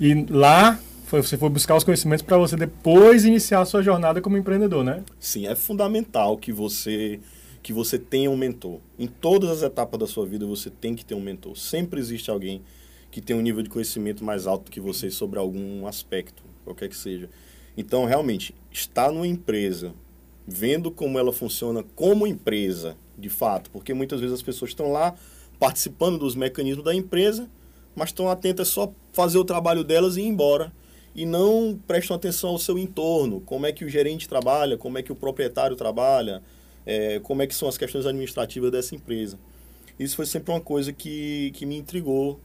e 0.00 0.26
lá 0.30 0.78
foi, 1.14 1.22
você 1.22 1.36
foi 1.36 1.48
buscar 1.48 1.76
os 1.76 1.84
conhecimentos 1.84 2.22
para 2.24 2.36
você 2.36 2.56
depois 2.56 3.24
iniciar 3.24 3.60
a 3.60 3.64
sua 3.64 3.82
jornada 3.82 4.20
como 4.20 4.36
empreendedor, 4.36 4.82
né? 4.82 5.04
Sim, 5.20 5.46
é 5.46 5.54
fundamental 5.54 6.36
que 6.36 6.52
você 6.52 7.20
que 7.62 7.72
você 7.72 7.98
tenha 7.98 8.30
um 8.30 8.36
mentor. 8.36 8.78
Em 8.98 9.06
todas 9.06 9.48
as 9.48 9.62
etapas 9.62 9.98
da 9.98 10.06
sua 10.06 10.26
vida 10.26 10.44
você 10.44 10.68
tem 10.68 10.94
que 10.94 11.02
ter 11.02 11.14
um 11.14 11.20
mentor. 11.20 11.56
Sempre 11.56 11.98
existe 11.98 12.30
alguém 12.30 12.62
que 13.10 13.22
tem 13.22 13.34
um 13.34 13.40
nível 13.40 13.62
de 13.62 13.70
conhecimento 13.70 14.22
mais 14.22 14.46
alto 14.46 14.70
que 14.70 14.80
você 14.80 15.10
sobre 15.10 15.38
algum 15.38 15.86
aspecto, 15.86 16.42
qualquer 16.62 16.90
que 16.90 16.96
seja. 16.96 17.30
Então, 17.74 18.04
realmente, 18.04 18.54
estar 18.70 19.10
numa 19.10 19.26
empresa, 19.26 19.94
vendo 20.46 20.90
como 20.90 21.18
ela 21.18 21.32
funciona 21.32 21.82
como 21.94 22.26
empresa, 22.26 22.98
de 23.16 23.30
fato, 23.30 23.70
porque 23.70 23.94
muitas 23.94 24.20
vezes 24.20 24.34
as 24.34 24.42
pessoas 24.42 24.72
estão 24.72 24.92
lá 24.92 25.14
participando 25.58 26.18
dos 26.18 26.34
mecanismos 26.34 26.84
da 26.84 26.94
empresa, 26.94 27.48
mas 27.96 28.10
estão 28.10 28.28
atentas 28.28 28.68
só 28.68 28.92
fazer 29.12 29.38
o 29.38 29.44
trabalho 29.44 29.82
delas 29.82 30.18
e 30.18 30.20
ir 30.20 30.26
embora. 30.26 30.70
E 31.14 31.24
não 31.24 31.78
prestam 31.86 32.16
atenção 32.16 32.50
ao 32.50 32.58
seu 32.58 32.76
entorno, 32.76 33.40
como 33.40 33.66
é 33.66 33.72
que 33.72 33.84
o 33.84 33.88
gerente 33.88 34.28
trabalha, 34.28 34.76
como 34.76 34.98
é 34.98 35.02
que 35.02 35.12
o 35.12 35.14
proprietário 35.14 35.76
trabalha, 35.76 36.42
é, 36.84 37.20
como 37.20 37.42
é 37.42 37.46
que 37.46 37.54
são 37.54 37.68
as 37.68 37.78
questões 37.78 38.04
administrativas 38.04 38.70
dessa 38.70 38.94
empresa. 38.94 39.38
Isso 39.98 40.16
foi 40.16 40.26
sempre 40.26 40.52
uma 40.52 40.60
coisa 40.60 40.92
que, 40.92 41.52
que 41.54 41.64
me 41.64 41.76
intrigou 41.76 42.40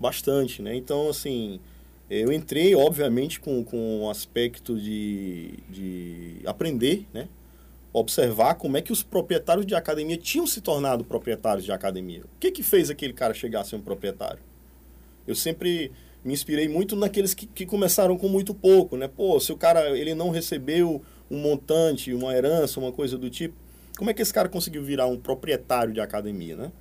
bastante, 0.00 0.62
né? 0.62 0.74
Então, 0.74 1.08
assim, 1.10 1.60
eu 2.08 2.32
entrei, 2.32 2.74
obviamente, 2.74 3.40
com, 3.40 3.62
com 3.62 4.02
um 4.02 4.10
aspecto 4.10 4.78
de, 4.78 5.54
de 5.68 6.40
aprender, 6.46 7.06
né? 7.12 7.28
Observar 7.92 8.54
como 8.54 8.76
é 8.76 8.82
que 8.82 8.92
os 8.92 9.02
proprietários 9.02 9.66
de 9.66 9.74
academia 9.74 10.16
tinham 10.16 10.46
se 10.46 10.60
tornado 10.60 11.04
proprietários 11.04 11.64
de 11.64 11.72
academia. 11.72 12.22
O 12.24 12.38
que 12.40 12.50
que 12.50 12.62
fez 12.62 12.90
aquele 12.90 13.12
cara 13.12 13.32
chegar 13.34 13.60
a 13.60 13.64
ser 13.64 13.76
um 13.76 13.82
proprietário? 13.82 14.40
Eu 15.26 15.34
sempre 15.34 15.92
me 16.24 16.32
inspirei 16.32 16.66
muito 16.66 16.96
naqueles 16.96 17.34
que, 17.34 17.46
que 17.46 17.66
começaram 17.66 18.16
com 18.16 18.28
muito 18.28 18.54
pouco, 18.54 18.96
né? 18.96 19.06
Pô, 19.06 19.38
se 19.38 19.52
o 19.52 19.56
cara 19.56 19.96
ele 19.96 20.14
não 20.14 20.30
recebeu 20.30 21.02
um 21.30 21.38
montante, 21.38 22.14
uma 22.14 22.34
herança, 22.34 22.80
uma 22.80 22.90
coisa 22.90 23.18
do 23.18 23.28
tipo, 23.28 23.54
como 23.96 24.10
é 24.10 24.14
que 24.14 24.22
esse 24.22 24.32
cara 24.32 24.48
conseguiu 24.48 24.82
virar 24.82 25.06
um 25.06 25.18
proprietário 25.18 25.92
de 25.92 26.00
academia, 26.00 26.56
né? 26.56 26.72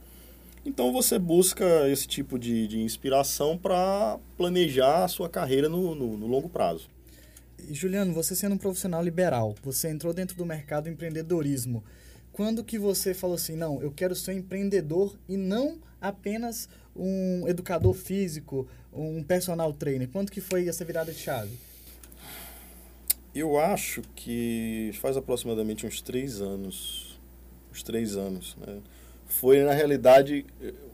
Então 0.65 0.93
você 0.93 1.19
busca 1.19 1.89
esse 1.89 2.07
tipo 2.07 2.39
de, 2.39 2.67
de 2.67 2.79
inspiração 2.79 3.57
para 3.57 4.17
planejar 4.37 5.03
a 5.03 5.07
sua 5.09 5.29
carreira 5.29 5.67
no, 5.67 5.93
no, 5.93 6.17
no, 6.17 6.25
longo 6.25 6.47
prazo. 6.47 6.89
E 7.67 7.73
Juliano, 7.73 8.13
você 8.13 8.33
sendo 8.33 8.55
um 8.55 8.57
profissional 8.57 9.03
liberal, 9.03 9.55
você 9.61 9.89
entrou 9.89 10.13
dentro 10.13 10.37
do 10.37 10.45
mercado 10.45 10.85
do 10.85 10.89
empreendedorismo. 10.89 11.83
Quando 12.33 12.63
que 12.63 12.79
você 12.79 13.13
falou 13.13 13.35
assim, 13.35 13.55
não, 13.55 13.81
eu 13.81 13.91
quero 13.91 14.15
ser 14.15 14.31
um 14.31 14.37
empreendedor 14.37 15.15
e 15.29 15.37
não 15.37 15.77
apenas 16.01 16.67
um 16.95 17.47
educador 17.47 17.93
físico, 17.93 18.67
um 18.91 19.23
personal 19.23 19.71
trainer? 19.71 20.09
Quando 20.09 20.31
que 20.31 20.41
foi 20.41 20.67
essa 20.67 20.83
virada 20.83 21.11
de 21.13 21.19
chave? 21.19 21.51
Eu 23.33 23.59
acho 23.59 24.01
que 24.15 24.91
faz 24.99 25.15
aproximadamente 25.15 25.85
uns 25.85 26.01
três 26.01 26.41
anos. 26.41 27.19
Uns 27.71 27.83
três 27.83 28.15
anos, 28.17 28.57
né? 28.59 28.81
foi, 29.27 29.63
na 29.63 29.73
realidade, 29.73 30.45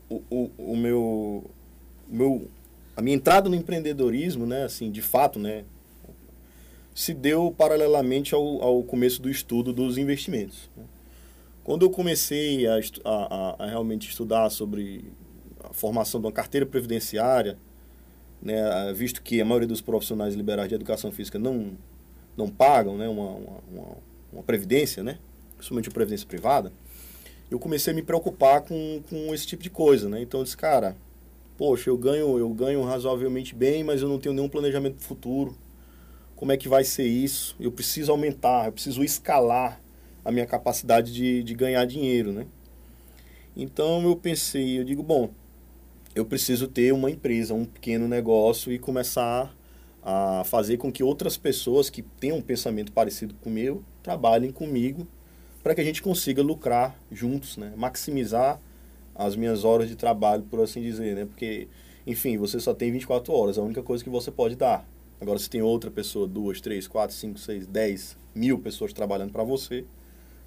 o, 0.10 0.22
o, 0.30 0.52
o 0.58 0.78
meu, 0.78 1.44
meu, 2.08 2.48
a 2.96 3.02
minha 3.02 3.16
entrada 3.16 3.50
no 3.50 3.56
empreendedorismo, 3.56 4.46
né, 4.46 4.64
assim, 4.64 4.90
de 4.90 5.02
fato, 5.02 5.38
né, 5.38 5.66
se 6.96 7.14
deu 7.14 7.54
paralelamente 7.56 8.34
ao, 8.34 8.62
ao 8.62 8.84
começo 8.84 9.22
do 9.22 9.30
estudo 9.30 9.72
dos 9.72 9.98
investimentos. 9.98 10.70
Né. 10.76 10.84
Quando 11.70 11.86
eu 11.86 11.92
comecei 11.92 12.66
a, 12.66 12.80
a, 13.06 13.56
a, 13.64 13.68
realmente 13.68 14.10
estudar 14.10 14.50
sobre 14.50 15.06
a 15.64 15.72
formação 15.72 16.20
de 16.20 16.26
uma 16.26 16.34
carteira 16.34 16.66
previdenciária, 16.66 17.60
né, 18.42 18.92
visto 18.92 19.22
que 19.22 19.40
a 19.40 19.46
maioria 19.46 19.68
dos 19.68 19.80
profissionais 19.80 20.34
liberais 20.34 20.68
de 20.68 20.74
educação 20.74 21.12
física 21.12 21.38
não, 21.38 21.78
não 22.36 22.50
pagam 22.50 22.98
né, 22.98 23.08
uma, 23.08 23.34
uma, 23.72 23.98
uma 24.34 24.42
previdência, 24.42 25.04
né, 25.04 25.20
principalmente 25.58 25.90
a 25.90 25.92
previdência 25.92 26.26
privada, 26.26 26.74
eu 27.52 27.60
comecei 27.60 27.94
a 27.94 27.96
me 27.96 28.02
preocupar 28.02 28.62
com, 28.62 29.04
com 29.08 29.32
esse 29.32 29.46
tipo 29.46 29.62
de 29.62 29.70
coisa, 29.70 30.10
né? 30.10 30.24
Então 30.24 30.40
eu 30.40 30.46
disse, 30.46 30.58
cara, 30.58 30.98
poxa, 31.56 31.92
eu 31.92 31.98
ganho, 32.00 32.36
eu 32.40 32.50
ganho 32.50 32.82
razoavelmente 32.82 33.54
bem, 33.54 33.84
mas 33.84 34.02
eu 34.02 34.10
não 34.10 34.18
tenho 34.18 34.34
nenhum 34.34 34.50
planejamento 34.50 35.04
futuro. 35.04 35.56
Como 36.36 36.52
é 36.52 36.58
que 36.58 36.68
vai 36.68 36.84
ser 36.84 37.06
isso? 37.06 37.56
Eu 37.60 37.72
preciso 37.72 38.12
aumentar, 38.12 38.66
eu 38.66 38.72
preciso 38.72 39.04
escalar 39.04 39.80
a 40.24 40.32
minha 40.32 40.46
capacidade 40.46 41.14
de, 41.14 41.44
de 41.44 41.54
ganhar 41.54 41.86
dinheiro, 41.86 42.32
né? 42.32 42.46
Então 43.56 44.04
eu 44.04 44.16
pensei, 44.16 44.80
eu 44.80 44.84
digo, 44.84 45.04
bom, 45.04 45.30
eu 46.16 46.26
preciso 46.26 46.68
ter 46.68 46.94
uma 46.94 47.10
empresa, 47.10 47.54
um 47.54 47.66
pequeno 47.66 48.08
negócio 48.08 48.72
e 48.72 48.80
começar 48.80 49.56
a 50.02 50.44
fazer 50.46 50.78
com 50.78 50.92
que 50.92 51.04
outras 51.04 51.38
pessoas 51.38 51.90
que 51.90 52.02
tenham 52.02 52.38
um 52.38 52.42
pensamento 52.42 52.92
parecido 52.92 53.34
com 53.42 53.50
o 53.50 53.54
meu 53.54 53.84
trabalhem 54.02 54.52
comigo 54.52 55.08
para 55.62 55.76
que 55.76 55.82
a 55.82 55.84
gente 55.84 56.02
consiga 56.02 56.42
lucrar 56.42 56.98
juntos, 57.12 57.58
né? 57.58 57.74
maximizar 57.76 58.60
as 59.14 59.36
minhas 59.36 59.66
horas 59.66 59.90
de 59.90 59.96
trabalho, 59.96 60.44
por 60.44 60.62
assim 60.62 60.82
dizer, 60.82 61.14
né? 61.14 61.26
Porque, 61.26 61.68
enfim, 62.08 62.38
você 62.38 62.58
só 62.58 62.74
tem 62.74 62.90
24 62.90 63.34
horas, 63.34 63.58
a 63.58 63.62
única 63.62 63.84
coisa 63.84 64.02
que 64.02 64.10
você 64.10 64.32
pode 64.32 64.56
dar. 64.56 64.88
Agora, 65.20 65.38
se 65.38 65.50
tem 65.50 65.62
outra 65.62 65.92
pessoa, 65.92 66.26
duas, 66.26 66.62
três, 66.62 66.88
quatro, 66.88 67.14
cinco, 67.14 67.38
seis, 67.38 67.68
dez 67.68 68.18
mil 68.34 68.58
pessoas 68.60 68.94
trabalhando 68.94 69.34
para 69.34 69.44
você, 69.44 69.84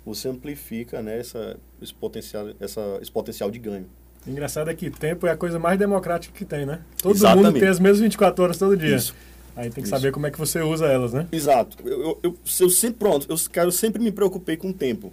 você 0.05 0.29
amplifica 0.29 1.01
né, 1.01 1.19
essa, 1.19 1.57
esse, 1.81 1.95
potencial, 1.95 2.49
essa, 2.61 2.99
esse 3.01 3.11
potencial 3.11 3.51
de 3.51 3.59
ganho. 3.59 3.87
Engraçado 4.27 4.71
é 4.71 4.75
que 4.75 4.91
tempo 4.91 5.27
é 5.27 5.31
a 5.31 5.37
coisa 5.37 5.59
mais 5.59 5.79
democrática 5.79 6.37
que 6.37 6.45
tem, 6.45 6.65
né? 6.65 6.81
Todo 7.01 7.15
Exatamente. 7.15 7.45
mundo 7.47 7.59
tem 7.59 7.69
as 7.69 7.81
mesmas 7.81 8.01
24 8.01 8.45
horas 8.45 8.59
todo 8.59 8.77
dia. 8.77 8.97
Isso. 8.97 9.15
Aí 9.55 9.65
tem 9.65 9.75
que 9.75 9.81
Isso. 9.83 9.91
saber 9.91 10.13
como 10.13 10.27
é 10.27 10.31
que 10.31 10.39
você 10.39 10.61
usa 10.61 10.87
elas, 10.87 11.13
né? 11.13 11.27
Exato. 11.31 11.77
Eu, 11.85 12.01
eu, 12.01 12.19
eu, 12.23 12.39
eu 12.61 12.71
sempre, 12.71 12.99
pronto, 12.99 13.27
eu, 13.29 13.37
cara, 13.51 13.67
eu 13.67 13.73
sempre 13.73 14.03
me 14.03 14.11
preocupei 14.11 14.57
com 14.57 14.71
o 14.71 14.73
tempo. 14.73 15.13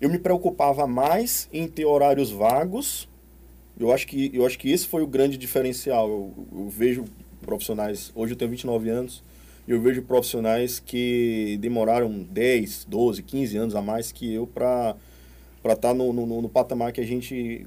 Eu 0.00 0.10
me 0.10 0.18
preocupava 0.18 0.86
mais 0.86 1.48
em 1.52 1.68
ter 1.68 1.84
horários 1.84 2.30
vagos. 2.30 3.08
Eu 3.78 3.92
acho 3.92 4.06
que, 4.06 4.30
eu 4.34 4.44
acho 4.44 4.58
que 4.58 4.70
esse 4.70 4.86
foi 4.86 5.02
o 5.02 5.06
grande 5.06 5.36
diferencial. 5.36 6.08
Eu, 6.08 6.34
eu 6.52 6.68
vejo 6.68 7.04
profissionais, 7.42 8.10
hoje 8.14 8.32
eu 8.32 8.36
tenho 8.36 8.50
29 8.50 8.88
anos, 8.90 9.22
eu 9.66 9.80
vejo 9.80 10.02
profissionais 10.02 10.78
que 10.78 11.58
demoraram 11.60 12.22
10, 12.30 12.86
12, 12.88 13.22
15 13.22 13.56
anos 13.56 13.74
a 13.74 13.82
mais 13.82 14.12
que 14.12 14.32
eu 14.32 14.46
para 14.46 14.96
para 15.62 15.72
estar 15.72 15.88
tá 15.88 15.94
no, 15.94 16.12
no, 16.12 16.42
no, 16.42 16.48
patamar 16.48 16.92
que 16.92 17.00
a 17.00 17.04
gente 17.04 17.66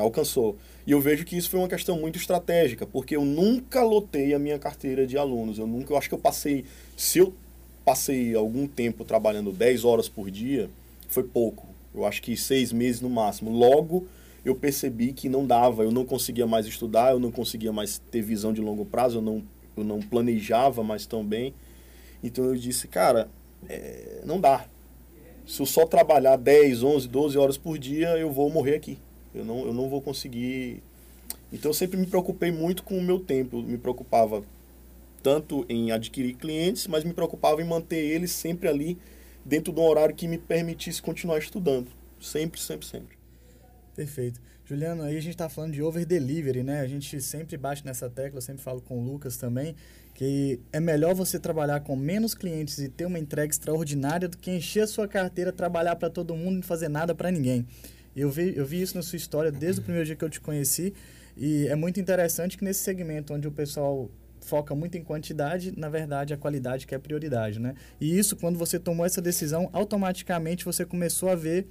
alcançou. 0.00 0.56
E 0.86 0.92
eu 0.92 1.00
vejo 1.00 1.26
que 1.26 1.36
isso 1.36 1.50
foi 1.50 1.60
uma 1.60 1.68
questão 1.68 2.00
muito 2.00 2.16
estratégica, 2.18 2.86
porque 2.86 3.16
eu 3.16 3.22
nunca 3.22 3.82
lotei 3.82 4.32
a 4.32 4.38
minha 4.38 4.58
carteira 4.58 5.06
de 5.06 5.18
alunos. 5.18 5.58
Eu 5.58 5.66
nunca, 5.66 5.92
eu 5.92 5.98
acho 5.98 6.08
que 6.08 6.14
eu 6.14 6.18
passei, 6.18 6.64
se 6.96 7.18
eu 7.18 7.34
passei 7.84 8.34
algum 8.34 8.66
tempo 8.66 9.04
trabalhando 9.04 9.52
10 9.52 9.84
horas 9.84 10.08
por 10.08 10.30
dia, 10.30 10.70
foi 11.06 11.22
pouco. 11.22 11.66
Eu 11.94 12.06
acho 12.06 12.22
que 12.22 12.34
seis 12.34 12.72
meses 12.72 13.02
no 13.02 13.10
máximo. 13.10 13.50
Logo, 13.50 14.06
eu 14.44 14.54
percebi 14.54 15.12
que 15.12 15.28
não 15.28 15.46
dava, 15.46 15.84
eu 15.84 15.92
não 15.92 16.04
conseguia 16.04 16.46
mais 16.46 16.66
estudar, 16.66 17.12
eu 17.12 17.20
não 17.20 17.30
conseguia 17.30 17.72
mais 17.72 18.00
ter 18.10 18.22
visão 18.22 18.54
de 18.54 18.60
longo 18.62 18.86
prazo, 18.86 19.18
eu 19.18 19.22
não, 19.22 19.42
eu 19.76 19.84
não 19.84 20.00
planejava 20.00 20.82
mais 20.82 21.06
tão 21.06 21.24
bem. 21.24 21.54
Então 22.22 22.44
eu 22.44 22.56
disse, 22.56 22.88
cara, 22.88 23.28
é, 23.68 24.22
não 24.24 24.40
dá 24.40 24.66
se 25.46 25.60
eu 25.60 25.66
só 25.66 25.86
trabalhar 25.86 26.36
10, 26.36 26.82
11, 26.82 27.08
12 27.08 27.38
horas 27.38 27.58
por 27.58 27.78
dia, 27.78 28.16
eu 28.16 28.30
vou 28.30 28.48
morrer 28.50 28.76
aqui. 28.76 28.98
Eu 29.34 29.44
não, 29.44 29.66
eu 29.66 29.74
não 29.74 29.88
vou 29.88 30.00
conseguir. 30.00 30.82
Então 31.52 31.70
eu 31.70 31.74
sempre 31.74 31.96
me 31.98 32.06
preocupei 32.06 32.50
muito 32.50 32.82
com 32.82 32.96
o 32.96 33.02
meu 33.02 33.20
tempo. 33.20 33.58
Eu 33.58 33.62
me 33.62 33.76
preocupava 33.76 34.42
tanto 35.22 35.64
em 35.68 35.92
adquirir 35.92 36.34
clientes, 36.34 36.86
mas 36.86 37.04
me 37.04 37.12
preocupava 37.12 37.60
em 37.60 37.64
manter 37.64 37.96
eles 37.96 38.30
sempre 38.30 38.68
ali 38.68 38.98
dentro 39.44 39.72
de 39.72 39.80
um 39.80 39.84
horário 39.84 40.14
que 40.14 40.26
me 40.26 40.38
permitisse 40.38 41.02
continuar 41.02 41.38
estudando. 41.38 41.88
Sempre, 42.20 42.60
sempre, 42.60 42.86
sempre. 42.86 43.18
Perfeito. 43.94 44.40
Juliano, 44.66 45.02
aí 45.02 45.16
a 45.16 45.20
gente 45.20 45.34
está 45.34 45.46
falando 45.46 45.72
de 45.72 45.82
over 45.82 46.06
delivery, 46.06 46.62
né? 46.62 46.80
A 46.80 46.86
gente 46.86 47.20
sempre 47.20 47.54
bate 47.58 47.84
nessa 47.84 48.08
tecla, 48.08 48.38
eu 48.38 48.42
sempre 48.42 48.62
falo 48.62 48.80
com 48.80 48.98
o 48.98 49.04
Lucas 49.04 49.36
também, 49.36 49.76
que 50.14 50.58
é 50.72 50.80
melhor 50.80 51.14
você 51.14 51.38
trabalhar 51.38 51.80
com 51.80 51.94
menos 51.94 52.34
clientes 52.34 52.78
e 52.78 52.88
ter 52.88 53.04
uma 53.04 53.18
entrega 53.18 53.50
extraordinária 53.50 54.26
do 54.26 54.38
que 54.38 54.50
encher 54.50 54.84
a 54.84 54.86
sua 54.86 55.06
carteira, 55.06 55.52
trabalhar 55.52 55.96
para 55.96 56.08
todo 56.08 56.34
mundo 56.34 56.52
e 56.52 56.56
não 56.56 56.62
fazer 56.62 56.88
nada 56.88 57.14
para 57.14 57.30
ninguém. 57.30 57.66
Eu 58.16 58.30
vi, 58.30 58.56
eu 58.56 58.64
vi 58.64 58.80
isso 58.80 58.96
na 58.96 59.02
sua 59.02 59.16
história 59.16 59.52
desde 59.52 59.82
o 59.82 59.84
primeiro 59.84 60.06
dia 60.06 60.16
que 60.16 60.24
eu 60.24 60.30
te 60.30 60.40
conheci 60.40 60.94
e 61.36 61.66
é 61.66 61.74
muito 61.74 62.00
interessante 62.00 62.56
que 62.56 62.64
nesse 62.64 62.80
segmento 62.80 63.34
onde 63.34 63.46
o 63.46 63.52
pessoal 63.52 64.10
foca 64.40 64.74
muito 64.74 64.96
em 64.96 65.02
quantidade, 65.02 65.74
na 65.76 65.90
verdade 65.90 66.32
a 66.32 66.38
qualidade 66.38 66.86
que 66.86 66.94
é 66.94 66.98
prioridade, 66.98 67.58
né? 67.58 67.74
E 68.00 68.18
isso, 68.18 68.34
quando 68.36 68.58
você 68.58 68.78
tomou 68.78 69.04
essa 69.04 69.20
decisão, 69.20 69.68
automaticamente 69.74 70.64
você 70.64 70.86
começou 70.86 71.28
a 71.28 71.34
ver 71.34 71.66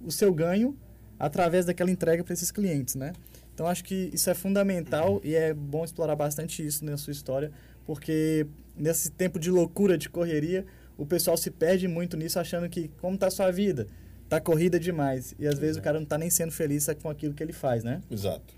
o 0.00 0.10
seu 0.10 0.34
ganho 0.34 0.76
através 1.18 1.64
daquela 1.64 1.90
entrega 1.90 2.22
para 2.22 2.32
esses 2.32 2.50
clientes, 2.50 2.94
né? 2.94 3.12
Então 3.54 3.66
acho 3.66 3.84
que 3.84 4.10
isso 4.12 4.28
é 4.28 4.34
fundamental 4.34 5.20
e 5.22 5.34
é 5.34 5.54
bom 5.54 5.84
explorar 5.84 6.16
bastante 6.16 6.64
isso 6.64 6.84
na 6.84 6.96
sua 6.96 7.12
história, 7.12 7.52
porque 7.86 8.46
nesse 8.76 9.10
tempo 9.10 9.38
de 9.38 9.50
loucura, 9.50 9.96
de 9.96 10.08
correria, 10.08 10.66
o 10.96 11.06
pessoal 11.06 11.36
se 11.36 11.50
perde 11.50 11.86
muito 11.86 12.16
nisso, 12.16 12.38
achando 12.38 12.68
que 12.68 12.88
como 13.00 13.14
está 13.14 13.28
a 13.28 13.30
sua 13.30 13.50
vida? 13.50 13.86
Está 14.24 14.40
corrida 14.40 14.80
demais. 14.80 15.34
E 15.38 15.46
às 15.46 15.58
vezes 15.58 15.76
o 15.76 15.82
cara 15.82 15.98
não 15.98 16.04
está 16.04 16.18
nem 16.18 16.30
sendo 16.30 16.52
feliz 16.52 16.86
com 17.02 17.08
aquilo 17.08 17.34
que 17.34 17.42
ele 17.42 17.52
faz, 17.52 17.84
né? 17.84 18.00
Exato. 18.10 18.54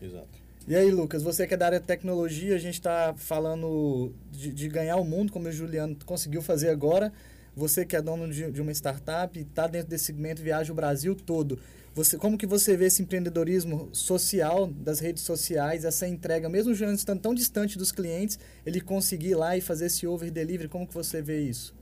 Exato. 0.00 0.40
E 0.66 0.74
aí, 0.76 0.90
Lucas, 0.90 1.22
você 1.22 1.46
que 1.46 1.54
é 1.54 1.56
da 1.56 1.66
área 1.66 1.80
de 1.80 1.86
tecnologia, 1.86 2.54
a 2.54 2.58
gente 2.58 2.74
está 2.74 3.14
falando 3.16 4.12
de, 4.30 4.52
de, 4.52 4.68
ganhar 4.68 4.96
o 4.96 5.04
mundo, 5.04 5.32
como 5.32 5.48
o 5.48 5.52
Juliano 5.52 5.96
conseguiu 6.04 6.42
fazer 6.42 6.68
agora. 6.68 7.12
Você 7.56 7.84
que 7.84 7.96
é 7.96 8.02
dono 8.02 8.30
de, 8.32 8.50
de 8.50 8.60
uma 8.60 8.72
startup, 8.72 9.38
está 9.38 9.66
dentro 9.66 9.88
desse 9.88 10.04
segmento, 10.06 10.42
viaja 10.42 10.72
o 10.72 10.74
Brasil 10.74 11.14
todo. 11.14 11.58
Você, 11.94 12.16
como 12.16 12.38
que 12.38 12.46
você 12.46 12.76
vê 12.76 12.86
esse 12.86 13.02
empreendedorismo 13.02 13.88
social 13.92 14.68
das 14.68 15.00
redes 15.00 15.24
sociais, 15.24 15.84
essa 15.84 16.06
entrega, 16.06 16.48
mesmo 16.48 16.72
Juliano 16.72 16.96
estando 16.96 17.20
tão 17.20 17.34
distante 17.34 17.76
dos 17.76 17.90
clientes, 17.90 18.38
ele 18.64 18.80
conseguir 18.80 19.30
ir 19.30 19.34
lá 19.34 19.56
e 19.56 19.60
fazer 19.60 19.86
esse 19.86 20.06
over 20.06 20.30
delivery, 20.30 20.68
como 20.68 20.86
que 20.86 20.94
você 20.94 21.20
vê 21.20 21.40
isso? 21.40 21.74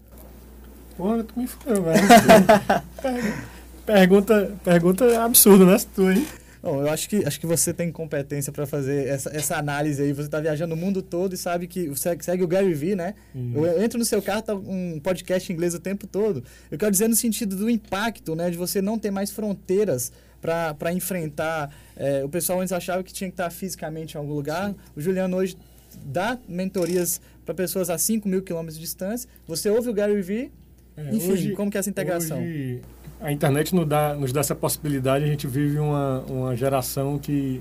Porra, 0.97 1.23
tu 1.23 1.39
me 1.39 1.47
falou, 1.47 1.85
velho. 1.85 2.09
pergunta, 3.85 4.57
pergunta 4.65 5.23
absurda, 5.23 5.67
né? 5.67 5.77
Tu, 5.95 6.11
hein? 6.11 6.27
Bom, 6.62 6.81
eu 6.81 6.91
acho 6.91 7.09
que, 7.09 7.25
acho 7.25 7.38
que 7.38 7.47
você 7.47 7.73
tem 7.73 7.91
competência 7.93 8.53
para 8.53 8.67
fazer 8.67 9.07
essa, 9.07 9.31
essa 9.35 9.57
análise 9.57 10.03
aí. 10.03 10.12
Você 10.12 10.27
está 10.27 10.41
viajando 10.41 10.75
o 10.75 10.77
mundo 10.77 11.03
todo 11.03 11.35
e 11.35 11.37
sabe 11.37 11.67
que 11.67 11.95
segue, 11.97 12.25
segue 12.25 12.43
o 12.43 12.49
Gary 12.49 12.75
Vee, 12.75 12.97
né? 12.97 13.15
Uhum. 13.35 13.65
Eu 13.65 13.83
entro 13.83 13.99
no 13.99 14.05
seu 14.05 14.21
carro, 14.21 14.43
tá 14.43 14.55
um 14.55 14.99
podcast 15.00 15.50
em 15.50 15.55
inglês 15.55 15.75
o 15.75 15.81
tempo 15.81 16.07
todo. 16.07 16.43
Eu 16.71 16.79
quero 16.79 16.91
dizer 16.91 17.09
no 17.09 17.17
sentido 17.17 17.57
do 17.57 17.71
impacto, 17.71 18.35
né? 18.35 18.50
De 18.50 18.57
você 18.57 18.83
não 18.83 18.99
ter 18.99 19.11
mais 19.11 19.31
fronteiras 19.31 20.12
para 20.41 20.93
enfrentar. 20.93 21.73
É, 21.97 22.25
o 22.25 22.29
pessoal 22.29 22.61
antes 22.61 22.73
achava 22.73 23.03
que 23.03 23.12
tinha 23.12 23.29
que 23.29 23.35
estar 23.35 23.50
fisicamente 23.50 24.15
em 24.15 24.19
algum 24.19 24.33
lugar. 24.33 24.71
Sim. 24.71 24.77
O 24.97 25.00
Juliano 25.00 25.37
hoje 25.37 25.57
dá 26.05 26.38
mentorias 26.49 27.21
para 27.45 27.55
pessoas 27.55 27.88
a 27.88 27.97
5 27.97 28.29
mil 28.29 28.43
quilômetros 28.43 28.77
de 28.77 28.83
distância. 28.83 29.29
Você 29.47 29.71
ouve 29.71 29.88
o 29.88 29.95
Gary 29.95 30.21
Vee. 30.23 30.53
É, 30.97 31.15
Enfim, 31.15 31.31
hoje, 31.31 31.53
como 31.53 31.71
que 31.71 31.77
é 31.77 31.81
essa 31.81 31.91
integração? 31.91 32.38
Hoje 32.38 32.83
a 33.21 33.33
internet 33.33 33.75
nos 33.75 33.87
dá, 33.87 34.15
nos 34.15 34.33
dá 34.33 34.41
essa 34.41 34.55
possibilidade. 34.55 35.25
A 35.25 35.29
gente 35.29 35.47
vive 35.47 35.79
uma, 35.79 36.21
uma 36.29 36.57
geração 36.57 37.19
que 37.19 37.61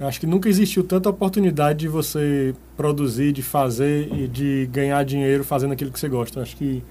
acho 0.00 0.20
que 0.20 0.26
nunca 0.26 0.48
existiu 0.48 0.84
tanta 0.84 1.08
oportunidade 1.08 1.80
de 1.80 1.88
você 1.88 2.54
produzir, 2.76 3.32
de 3.32 3.42
fazer 3.42 4.12
e 4.14 4.28
de 4.28 4.68
ganhar 4.72 5.04
dinheiro 5.04 5.42
fazendo 5.42 5.72
aquilo 5.72 5.90
que 5.90 5.98
você 5.98 6.08
gosta. 6.08 6.40
Acho 6.40 6.56
que 6.56 6.82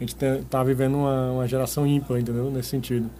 a 0.00 0.04
gente 0.04 0.16
está 0.16 0.64
vivendo 0.64 0.96
uma, 0.96 1.32
uma 1.32 1.48
geração 1.48 1.86
ímpar, 1.86 2.18
entendeu? 2.18 2.50
Nesse 2.50 2.70
sentido. 2.70 3.10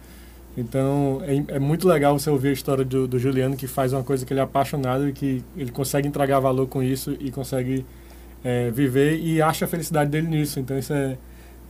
Então, 0.57 1.21
é, 1.23 1.55
é, 1.55 1.59
muito 1.59 1.87
legal 1.87 2.17
você 2.17 2.29
ouvir 2.29 2.49
a 2.49 2.53
história 2.53 2.83
do, 2.83 3.07
do, 3.07 3.19
Juliano, 3.19 3.57
que 3.57 3.67
faz 3.67 3.91
uma 3.91 4.03
coisa 4.03 4.25
que 4.25 4.31
ele 4.31 4.39
é 4.39 4.43
apaixonado 4.43 5.07
e 5.07 5.13
que 5.13 5.43
ele 5.55 5.69
consegue 5.69 6.07
entregar 6.07 6.39
valor 6.39 6.65
com 6.67 6.81
isso 6.81 7.15
e 7.19 7.29
consegue 7.29 7.85
é, 8.43 8.71
viver 8.71 9.19
e 9.19 9.41
acha 9.41 9.65
a 9.65 9.67
felicidade 9.67 10.09
dele 10.09 10.27
nisso. 10.27 10.59
Então, 10.59 10.77
isso 10.79 10.93
é, 10.93 11.17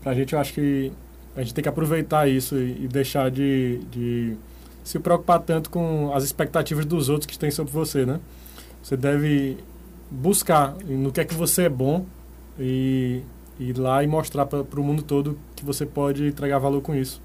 pra 0.02 0.14
gente, 0.14 0.34
eu 0.34 0.40
acho 0.40 0.54
que 0.54 0.92
a 1.36 1.42
gente 1.42 1.54
tem 1.54 1.62
que 1.62 1.70
aproveitar 1.70 2.30
isso 2.30 2.58
e, 2.58 2.88
deixar 2.88 3.30
de, 3.30 3.80
de, 3.92 4.38
se 4.84 5.00
preocupar 5.00 5.40
tanto 5.40 5.70
com 5.70 6.14
as 6.14 6.24
expectativas 6.24 6.86
dos 6.86 7.10
outros 7.10 7.26
que 7.26 7.38
têm 7.38 7.52
sobre 7.52 7.74
você, 7.74 8.06
né? 8.06 8.20
Você 8.82 8.96
deve 8.96 9.58
buscar 10.10 10.76
no 10.86 11.12
que 11.12 11.20
é 11.20 11.26
que 11.26 11.34
você 11.34 11.64
é 11.64 11.70
bom 11.70 12.06
e 12.60 13.22
ir 13.60 13.78
lá 13.78 14.04
e 14.04 14.08
mostrar 14.08 14.46
para 14.46 14.80
o 14.80 14.84
mundo 14.84 15.02
todo 15.02 15.38
que 15.56 15.66
você 15.66 15.86
pode 15.86 16.28
entregar 16.28 16.60
valor 16.60 16.82
com 16.82 16.96
isso. 16.96 17.22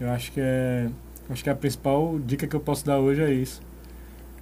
Eu 0.00 0.10
acho 0.10 0.32
que 0.32 0.40
é 0.40 0.88
acho 1.30 1.42
que 1.42 1.48
a 1.48 1.54
principal 1.54 2.18
dica 2.18 2.46
que 2.46 2.54
eu 2.54 2.60
posso 2.60 2.84
dar 2.84 2.98
hoje 2.98 3.22
é 3.22 3.32
isso. 3.32 3.62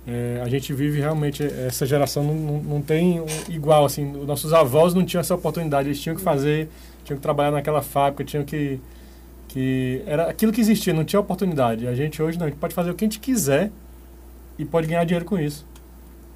É, 0.07 0.40
a 0.42 0.49
gente 0.49 0.73
vive 0.73 0.99
realmente 0.99 1.42
essa 1.45 1.85
geração 1.85 2.25
não, 2.25 2.35
não, 2.35 2.62
não 2.62 2.83
tem 2.83 3.23
igual 3.50 3.85
assim 3.85 4.02
nossos 4.25 4.50
avós 4.50 4.95
não 4.95 5.04
tinham 5.04 5.21
essa 5.21 5.35
oportunidade 5.35 5.88
eles 5.88 6.00
tinham 6.00 6.16
que 6.16 6.23
fazer 6.23 6.71
tinham 7.04 7.19
que 7.19 7.23
trabalhar 7.23 7.50
naquela 7.50 7.83
fábrica, 7.83 8.25
tinham 8.25 8.45
que 8.45 8.80
que 9.49 10.02
era 10.07 10.30
aquilo 10.30 10.52
que 10.52 10.61
existia, 10.61 10.95
não 10.95 11.04
tinha 11.04 11.19
oportunidade. 11.19 11.87
A 11.88 11.95
gente 11.95 12.23
hoje 12.23 12.38
não, 12.38 12.47
a 12.47 12.50
gente 12.50 12.59
pode 12.59 12.73
fazer 12.73 12.92
o 12.92 12.95
que 12.95 13.04
a 13.04 13.09
gente 13.09 13.19
quiser 13.19 13.73
e 14.57 14.64
pode 14.64 14.87
ganhar 14.87 15.02
dinheiro 15.04 15.25
com 15.25 15.37
isso. 15.37 15.66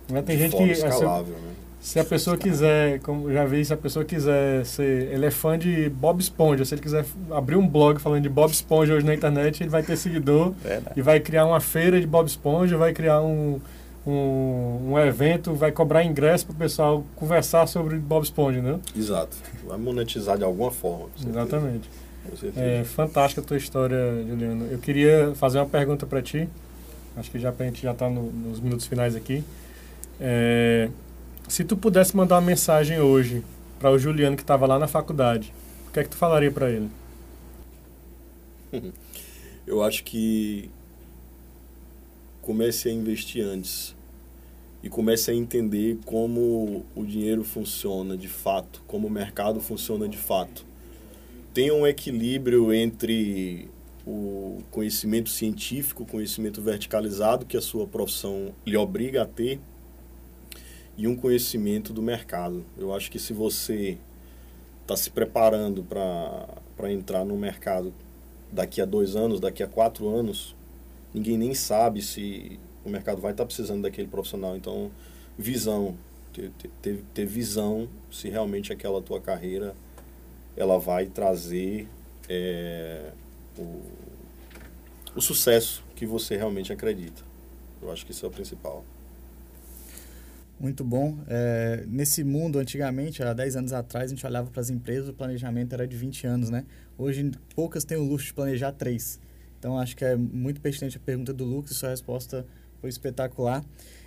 Né? 0.09 0.21
Tem 0.21 0.37
gente 0.37 0.57
que 0.57 0.65
escalável, 0.65 1.35
né? 1.35 1.53
Se 1.85 2.01
a 2.01 2.05
pessoa 2.05 2.35
quiser, 2.35 2.99
como 3.01 3.31
já 3.31 3.45
vi, 3.45 3.63
se 3.63 3.75
a 3.75 3.77
pessoa 3.77 4.07
quiser 4.07 4.65
ser, 4.65 5.13
ele 5.13 5.27
é 5.27 5.31
fã 5.31 5.59
de 5.59 5.91
Bob 5.91 6.19
Esponja, 6.19 6.65
se 6.65 6.75
ele 6.75 6.81
quiser 6.81 7.05
abrir 7.31 7.57
um 7.57 7.69
blog 7.69 8.01
falando 8.01 8.23
de 8.23 8.29
Bob 8.31 8.51
Esponja 8.51 8.95
hoje 8.95 9.05
na 9.05 9.13
internet, 9.13 9.63
ele 9.63 9.69
vai 9.69 9.83
ter 9.83 9.95
seguidor 9.99 10.55
e 10.97 11.03
vai 11.03 11.21
criar 11.21 11.45
uma 11.45 11.61
feira 11.61 12.01
de 12.01 12.07
Bob 12.07 12.27
Esponja, 12.27 12.79
vai 12.79 12.95
criar 12.95 13.21
um 13.21 13.61
um, 14.07 14.93
um 14.93 14.99
evento, 14.99 15.55
vai 15.55 15.73
cobrar 15.73 16.05
ingresso 16.05 16.47
para 16.47 16.55
o 16.55 16.59
pessoal 16.59 17.05
conversar 17.17 17.67
sobre 17.67 17.97
Bob 17.97 18.23
Esponja, 18.23 18.61
né? 18.61 18.79
Exato. 18.97 19.37
Vai 19.67 19.79
monetizar 19.79 20.37
de 20.39 20.45
alguma 20.45 20.71
forma. 20.71 21.07
Exatamente. 21.27 21.89
É 22.57 22.83
fantástica 22.85 23.43
a 23.43 23.45
tua 23.45 23.57
história, 23.57 24.25
Juliano. 24.27 24.69
Eu 24.71 24.79
queria 24.79 25.33
fazer 25.35 25.59
uma 25.59 25.67
pergunta 25.67 26.07
para 26.07 26.23
ti. 26.23 26.49
Acho 27.17 27.31
que 27.31 27.39
já 27.39 27.53
a 27.59 27.63
gente 27.63 27.83
já 27.83 27.93
está 27.93 28.09
no, 28.09 28.31
nos 28.31 28.61
minutos 28.61 28.87
finais 28.87 29.15
aqui. 29.15 29.45
É, 30.21 30.89
se 31.49 31.65
tu 31.65 31.77
pudesse 31.77 32.17
mandar 32.17 32.37
uma 32.37 32.47
mensagem 32.47 33.01
hoje 33.01 33.43
para 33.79 33.91
o 33.91 33.99
Juliano 33.99 34.37
que 34.37 34.43
estava 34.43 34.67
lá 34.67 34.79
na 34.79 34.89
faculdade, 34.89 35.53
o 35.89 35.93
que 35.93 36.01
é 36.01 36.05
que 36.05 36.11
tu 36.11 36.17
falaria 36.17 36.51
para 36.51 36.71
ele? 36.71 36.91
Eu 39.67 39.83
acho 39.83 40.05
que 40.05 40.71
comece 42.43 42.89
a 42.89 42.93
investir 42.93 43.45
antes 43.45 43.95
e 44.83 44.89
comece 44.91 45.31
a 45.31 45.35
entender 45.35 45.99
como 46.05 46.85
o 46.95 47.05
dinheiro 47.05 47.43
funciona 47.43 48.17
de 48.17 48.29
fato, 48.29 48.83
como 48.87 49.07
o 49.09 49.11
mercado 49.11 49.61
funciona 49.61 50.07
de 50.07 50.19
fato. 50.19 50.67
Tenha 51.55 51.73
um 51.75 51.87
equilíbrio 51.87 52.73
entre 52.73 53.71
o 54.07 54.63
conhecimento 54.71 55.31
científico, 55.31 56.05
conhecimento 56.05 56.61
verticalizado 56.61 57.47
que 57.47 57.57
a 57.57 57.63
sua 57.63 57.87
profissão 57.87 58.53
lhe 58.67 58.77
obriga 58.77 59.23
a 59.23 59.27
ter 59.27 59.59
e 60.97 61.07
um 61.09 61.17
conhecimento 61.17 61.93
do 61.93 62.03
mercado. 62.03 62.65
Eu 62.77 62.95
acho 62.95 63.11
que 63.11 63.19
se 63.19 63.33
você 63.33 63.99
está 64.83 64.97
se 64.97 65.11
preparando 65.11 65.83
para 65.83 66.93
entrar 66.93 67.25
no 67.25 67.37
mercado 67.37 67.93
daqui 68.53 68.81
a 68.81 68.85
dois 68.85 69.17
anos, 69.17 69.41
daqui 69.41 69.63
a 69.63 69.67
quatro 69.67 70.09
anos, 70.09 70.55
ninguém 71.13 71.37
nem 71.37 71.55
sabe 71.55 72.03
se 72.03 72.59
o 72.85 72.89
mercado 72.89 73.21
vai 73.21 73.33
estar 73.33 73.45
tá 73.45 73.47
precisando 73.47 73.83
daquele 73.83 74.09
profissional. 74.09 74.57
Então, 74.57 74.91
visão, 75.39 75.97
ter, 76.33 76.51
ter, 76.83 77.03
ter 77.13 77.27
visão 77.27 77.89
se 78.11 78.29
realmente 78.29 78.73
aquela 78.73 79.01
tua 79.03 79.21
carreira 79.21 79.75
ela 80.57 80.79
vai 80.79 81.07
trazer 81.07 81.89
é, 82.29 83.11
o, 83.59 83.81
o 85.17 85.21
sucesso 85.21 85.83
que 85.97 86.07
você 86.07 86.37
realmente 86.37 86.73
acredita. 86.73 87.23
Eu 87.83 87.91
acho 87.91 88.07
que 88.07 88.13
isso 88.13 88.25
é 88.25 88.29
o 88.29 88.33
principal. 88.33 88.85
Muito 90.59 90.85
bom. 90.85 91.19
É, 91.27 91.85
nesse 91.89 92.23
mundo, 92.23 92.59
antigamente, 92.59 93.23
há 93.23 93.33
10 93.33 93.57
anos 93.57 93.73
atrás, 93.73 94.11
a 94.11 94.15
gente 94.15 94.27
olhava 94.27 94.51
para 94.51 94.61
as 94.61 94.71
empresas, 94.71 95.09
o 95.09 95.13
planejamento 95.13 95.73
era 95.73 95.87
de 95.87 95.97
20 95.97 96.27
anos, 96.27 96.51
né? 96.51 96.65
Hoje, 96.97 97.31
poucas 97.55 97.85
têm 97.85 97.99
o 97.99 98.03
luxo 98.05 98.27
de 98.27 98.35
planejar 98.35 98.73
3. 98.73 99.21
Então, 99.59 99.79
acho 99.79 99.97
que 99.97 100.05
é 100.05 100.17
muito 100.17 100.61
pertinente 100.61 100.97
a 100.97 101.01
pergunta 101.01 101.33
do 101.33 101.45
Lucas 101.45 101.77
sua 101.77 101.91
resposta 101.91 102.47
foi 102.81 102.91
espetacular. 102.91 103.65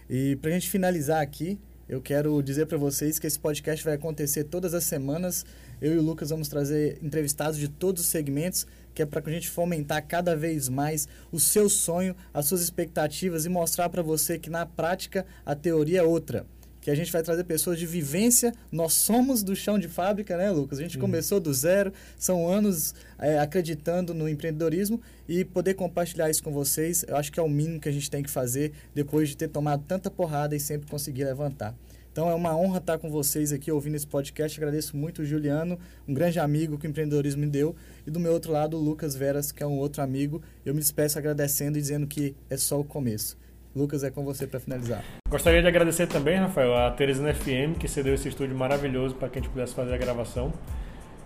E 0.10 0.36
para 0.38 0.52
a 0.52 0.54
gente 0.54 0.70
finalizar 0.70 1.22
aqui, 1.22 1.60
eu 1.88 2.02
quero 2.02 2.42
dizer 2.42 2.66
para 2.66 2.78
vocês 2.78 3.18
que 3.18 3.26
esse 3.26 3.40
podcast 3.40 3.84
vai 3.84 3.94
acontecer 3.94 4.44
todas 4.44 4.74
as 4.74 4.84
semanas. 4.84 5.46
Eu 5.82 5.94
e 5.94 5.98
o 5.98 6.02
Lucas 6.02 6.32
vamos 6.32 6.50
trazer 6.50 6.98
entrevistados 7.02 7.58
de 7.58 7.70
todos 7.70 8.04
os 8.04 8.10
segmentos 8.10 8.68
que 8.94 9.04
é 9.04 9.06
para 9.06 9.22
a 9.24 9.32
gente 9.32 9.48
fomentar 9.48 10.06
cada 10.08 10.36
vez 10.36 10.68
mais 10.68 11.08
o 11.32 11.40
seu 11.40 11.70
sonho, 11.70 12.16
as 12.34 12.48
suas 12.48 12.62
expectativas 12.62 13.46
e 13.46 13.50
mostrar 13.50 13.90
para 13.90 14.02
você 14.02 14.40
que 14.40 14.50
na 14.50 14.66
prática 14.66 15.24
a 15.46 15.54
teoria 15.54 16.00
é 16.00 16.04
outra. 16.04 16.48
Que 16.88 16.92
a 16.92 16.96
gente 16.96 17.12
vai 17.12 17.22
trazer 17.22 17.44
pessoas 17.44 17.78
de 17.78 17.86
vivência, 17.86 18.54
nós 18.72 18.94
somos 18.94 19.44
do 19.44 19.54
chão 19.54 19.78
de 19.78 19.90
fábrica, 19.90 20.38
né, 20.38 20.50
Lucas? 20.50 20.80
A 20.80 20.82
gente 20.82 20.96
uhum. 20.96 21.02
começou 21.02 21.38
do 21.38 21.54
zero, 21.54 21.92
são 22.18 22.48
anos 22.48 22.96
é, 23.20 23.38
acreditando 23.40 24.14
no 24.14 24.30
empreendedorismo 24.30 25.02
e 25.28 25.44
poder 25.44 25.74
compartilhar 25.74 26.30
isso 26.30 26.42
com 26.42 26.54
vocês, 26.54 27.04
eu 27.06 27.18
acho 27.18 27.30
que 27.30 27.42
é 27.42 27.44
o 27.44 27.50
mínimo 27.50 27.82
que 27.82 27.90
a 27.90 27.92
gente 27.92 28.10
tem 28.10 28.24
que 28.24 28.30
fazer 28.30 28.72
depois 28.96 29.28
de 29.28 29.36
ter 29.36 29.50
tomado 29.50 29.84
tanta 29.86 30.10
porrada 30.10 30.56
e 30.56 30.62
sempre 30.62 30.90
conseguir 30.90 31.26
levantar. 31.26 31.76
Então 32.10 32.30
é 32.30 32.34
uma 32.34 32.56
honra 32.56 32.78
estar 32.78 32.98
com 32.98 33.12
vocês 33.12 33.52
aqui 33.52 33.70
ouvindo 33.70 33.96
esse 33.96 34.08
podcast. 34.08 34.58
Agradeço 34.58 34.96
muito 34.96 35.24
o 35.24 35.26
Juliano, 35.26 35.78
um 36.08 36.14
grande 36.14 36.40
amigo 36.40 36.78
que 36.78 36.88
o 36.88 36.90
empreendedorismo 36.90 37.42
me 37.42 37.48
deu. 37.48 37.76
E 38.06 38.10
do 38.10 38.18
meu 38.18 38.32
outro 38.32 38.54
lado, 38.54 38.78
o 38.78 38.80
Lucas 38.80 39.14
Veras, 39.14 39.52
que 39.52 39.62
é 39.62 39.68
um 39.68 39.78
outro 39.78 40.02
amigo. 40.02 40.42
Eu 40.66 40.74
me 40.74 40.80
despeço 40.80 41.20
agradecendo 41.20 41.78
e 41.78 41.82
dizendo 41.82 42.08
que 42.08 42.34
é 42.50 42.56
só 42.56 42.80
o 42.80 42.86
começo. 42.86 43.38
Lucas, 43.78 44.04
é 44.04 44.10
com 44.10 44.24
você 44.24 44.48
para 44.48 44.60
finalizar. 44.60 45.04
Gostaria 45.30 45.62
de 45.62 45.68
agradecer 45.68 46.08
também, 46.08 46.38
Rafael, 46.38 46.76
a 46.76 46.90
Teresina 46.92 47.34
FM, 47.34 47.78
que 47.80 47.88
cedeu 47.88 48.16
esse 48.16 48.28
estúdio 48.28 48.58
maravilhoso 48.58 49.14
para 49.16 49.30
que 49.30 49.38
a 49.38 49.42
gente 49.42 49.52
pudesse 49.52 49.76
fazer 49.76 49.94
a 49.94 49.98
gravação. 49.98 50.52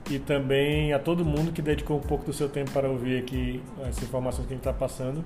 E 0.09 0.19
também 0.19 0.91
a 0.91 0.99
todo 0.99 1.23
mundo 1.23 1.53
que 1.53 1.61
dedicou 1.61 1.97
um 1.97 2.01
pouco 2.01 2.25
do 2.25 2.33
seu 2.33 2.49
tempo 2.49 2.71
para 2.71 2.89
ouvir 2.89 3.19
aqui 3.19 3.63
as 3.87 4.01
informações 4.03 4.45
que 4.47 4.53
a 4.53 4.55
gente 4.55 4.67
está 4.67 4.73
passando. 4.73 5.23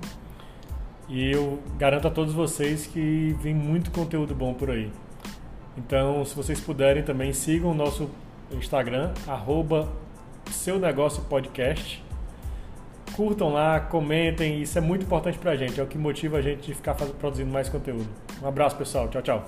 E 1.08 1.32
eu 1.32 1.58
garanto 1.76 2.06
a 2.06 2.10
todos 2.10 2.32
vocês 2.32 2.86
que 2.86 3.36
vem 3.40 3.54
muito 3.54 3.90
conteúdo 3.90 4.34
bom 4.34 4.54
por 4.54 4.70
aí. 4.70 4.92
Então, 5.76 6.24
se 6.24 6.34
vocês 6.34 6.60
puderem 6.60 7.02
também, 7.02 7.32
sigam 7.32 7.70
o 7.70 7.74
nosso 7.74 8.08
Instagram, 8.52 9.12
arroba 9.26 9.92
seu 10.50 10.78
negócio 10.78 11.22
podcast. 11.24 12.05
Curtam 13.16 13.48
lá, 13.48 13.80
comentem, 13.80 14.60
isso 14.60 14.76
é 14.76 14.80
muito 14.80 15.04
importante 15.06 15.38
pra 15.38 15.56
gente, 15.56 15.80
é 15.80 15.82
o 15.82 15.86
que 15.86 15.96
motiva 15.96 16.36
a 16.36 16.42
gente 16.42 16.66
de 16.66 16.74
ficar 16.74 16.94
produzindo 16.94 17.50
mais 17.50 17.66
conteúdo. 17.66 18.06
Um 18.42 18.46
abraço, 18.46 18.76
pessoal. 18.76 19.08
Tchau, 19.08 19.22
tchau. 19.22 19.44